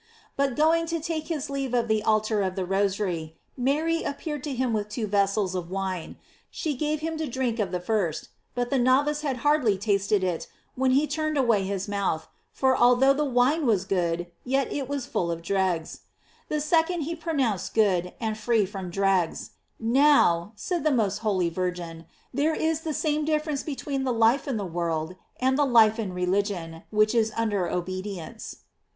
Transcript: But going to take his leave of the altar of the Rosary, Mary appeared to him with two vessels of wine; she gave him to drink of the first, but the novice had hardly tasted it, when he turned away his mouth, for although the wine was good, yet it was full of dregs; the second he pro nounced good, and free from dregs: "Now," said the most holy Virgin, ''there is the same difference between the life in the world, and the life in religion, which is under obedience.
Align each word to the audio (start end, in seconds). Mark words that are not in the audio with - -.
But 0.35 0.55
going 0.55 0.87
to 0.87 0.99
take 0.99 1.27
his 1.27 1.47
leave 1.47 1.75
of 1.75 1.87
the 1.87 2.01
altar 2.01 2.41
of 2.41 2.55
the 2.55 2.65
Rosary, 2.65 3.37
Mary 3.55 4.01
appeared 4.01 4.43
to 4.45 4.51
him 4.55 4.73
with 4.73 4.89
two 4.89 5.05
vessels 5.05 5.53
of 5.53 5.69
wine; 5.69 6.15
she 6.49 6.73
gave 6.75 7.01
him 7.01 7.17
to 7.17 7.27
drink 7.27 7.59
of 7.59 7.71
the 7.71 7.79
first, 7.79 8.29
but 8.55 8.71
the 8.71 8.79
novice 8.79 9.21
had 9.21 9.37
hardly 9.45 9.77
tasted 9.77 10.23
it, 10.23 10.47
when 10.73 10.89
he 10.89 11.05
turned 11.05 11.37
away 11.37 11.65
his 11.65 11.87
mouth, 11.87 12.27
for 12.51 12.75
although 12.75 13.13
the 13.13 13.23
wine 13.23 13.67
was 13.67 13.85
good, 13.85 14.25
yet 14.43 14.73
it 14.73 14.89
was 14.89 15.05
full 15.05 15.29
of 15.29 15.43
dregs; 15.43 15.99
the 16.49 16.59
second 16.59 17.01
he 17.01 17.13
pro 17.15 17.35
nounced 17.35 17.75
good, 17.75 18.15
and 18.19 18.39
free 18.39 18.65
from 18.65 18.89
dregs: 18.89 19.51
"Now," 19.79 20.53
said 20.55 20.83
the 20.83 20.89
most 20.89 21.19
holy 21.19 21.51
Virgin, 21.51 22.07
''there 22.35 22.57
is 22.57 22.81
the 22.81 22.93
same 22.95 23.23
difference 23.23 23.61
between 23.61 24.03
the 24.03 24.11
life 24.13 24.47
in 24.47 24.57
the 24.57 24.65
world, 24.65 25.15
and 25.39 25.59
the 25.59 25.63
life 25.69 25.99
in 25.99 26.11
religion, 26.13 26.81
which 26.89 27.13
is 27.13 27.31
under 27.37 27.69
obedience. 27.69 28.63